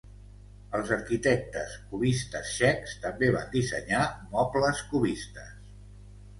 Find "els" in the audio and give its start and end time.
0.77-0.93